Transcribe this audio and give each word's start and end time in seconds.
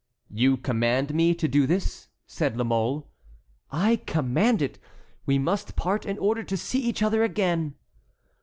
"You 0.31 0.57
command 0.57 1.13
me 1.13 1.35
to 1.35 1.47
do 1.47 1.67
this?" 1.67 2.07
said 2.25 2.57
La 2.57 2.63
Mole. 2.63 3.07
"I 3.71 3.97
command 3.97 4.63
it. 4.63 4.79
We 5.27 5.37
must 5.37 5.75
part 5.75 6.07
in 6.07 6.17
order 6.17 6.41
to 6.41 6.57
see 6.57 6.79
each 6.79 7.03
other 7.03 7.21
again." 7.23 7.75